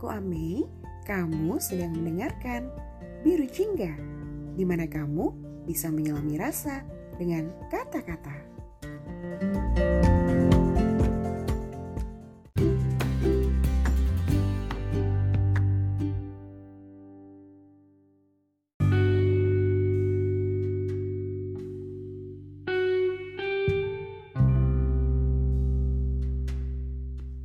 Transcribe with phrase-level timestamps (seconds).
[0.00, 0.64] aku Ame.
[1.04, 2.72] Kamu sedang mendengarkan
[3.20, 3.92] Biru Jingga,
[4.56, 5.28] di mana kamu
[5.68, 6.80] bisa menyelami rasa
[7.20, 8.32] dengan kata-kata.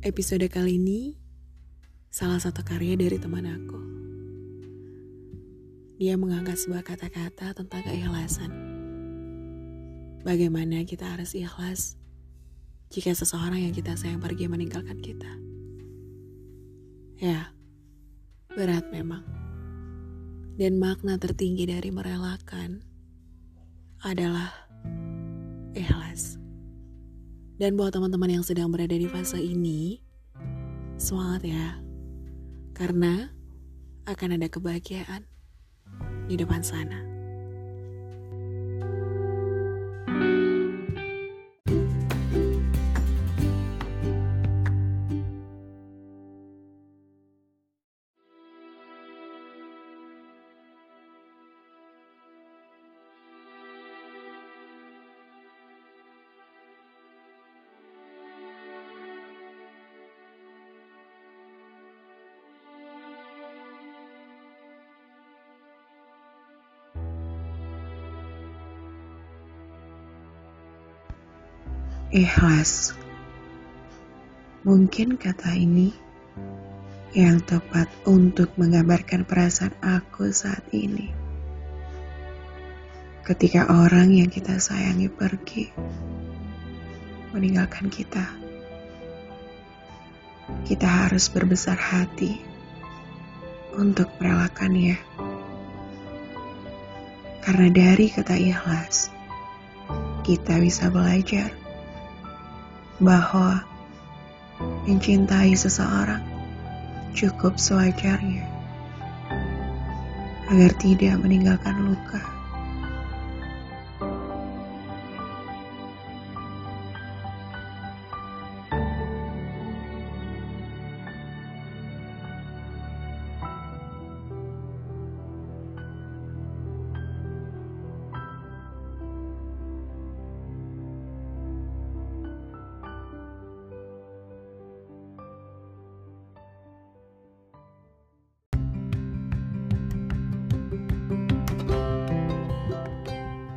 [0.00, 1.25] Episode kali ini
[2.16, 3.80] salah satu karya dari teman aku.
[6.00, 8.48] Dia mengangkat sebuah kata-kata tentang keikhlasan.
[10.24, 12.00] Bagaimana kita harus ikhlas
[12.88, 15.28] jika seseorang yang kita sayang pergi meninggalkan kita.
[17.20, 17.52] Ya,
[18.48, 19.20] berat memang.
[20.56, 22.80] Dan makna tertinggi dari merelakan
[24.00, 24.56] adalah
[25.76, 26.40] ikhlas.
[27.60, 30.00] Dan buat teman-teman yang sedang berada di fase ini,
[30.96, 31.85] semangat ya.
[32.76, 33.32] Karena
[34.04, 35.24] akan ada kebahagiaan
[36.28, 37.05] di depan sana.
[72.16, 72.96] Ikhlas.
[74.64, 75.92] Mungkin kata ini
[77.12, 81.12] yang tepat untuk menggambarkan perasaan aku saat ini.
[83.20, 85.68] Ketika orang yang kita sayangi pergi,
[87.36, 88.24] meninggalkan kita,
[90.64, 92.40] kita harus berbesar hati
[93.76, 94.96] untuk merelakannya.
[97.44, 99.12] Karena dari kata ikhlas,
[100.24, 101.65] kita bisa belajar
[102.96, 103.60] bahwa
[104.88, 106.24] mencintai seseorang
[107.16, 108.44] cukup sewajarnya
[110.46, 112.35] agar tidak meninggalkan luka.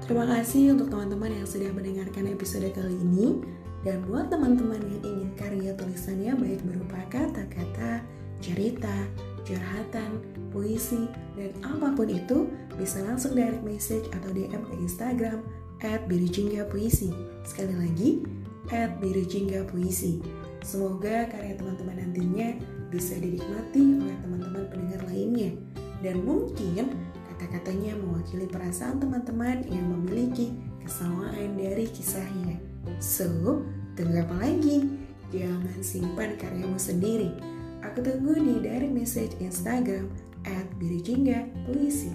[0.10, 3.46] Terima kasih untuk teman-teman yang sudah mendengarkan episode kali ini.
[3.86, 8.02] Dan buat teman-teman yang ingin karya tulisannya baik berupa kata-kata,
[8.42, 9.06] cerita,
[9.46, 10.18] curhatan,
[10.50, 11.06] puisi,
[11.38, 12.50] dan apa pun itu,
[12.82, 15.46] bisa langsung direct message atau DM ke Instagram
[15.86, 16.02] at
[16.74, 17.14] Puisi.
[17.46, 18.26] Sekali lagi,
[18.74, 18.98] at
[19.70, 20.26] Puisi.
[20.66, 22.58] Semoga karya teman-teman nantinya
[22.90, 25.54] bisa dinikmati oleh teman-teman pendengar lainnya.
[26.02, 26.98] Dan mungkin
[27.40, 30.52] kata-katanya mewakili perasaan teman-teman yang memiliki
[30.84, 32.60] kesamaan dari kisahnya.
[33.00, 33.64] So,
[33.96, 34.84] tunggu apa lagi?
[35.32, 37.32] Jangan simpan karyamu sendiri.
[37.80, 40.12] Aku tunggu di direct message Instagram
[40.44, 40.68] at
[41.64, 42.12] Puisi.